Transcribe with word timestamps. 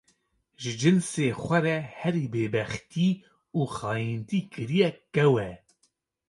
ji 0.61 0.71
cinsê 0.79 1.27
xwe 1.41 1.59
re 1.65 1.77
herî 1.99 2.25
bêbextî 2.33 3.09
û 3.59 3.61
xayîntî 3.77 4.39
kiriye 4.53 4.89
kew 5.13 5.33
e. 5.49 5.51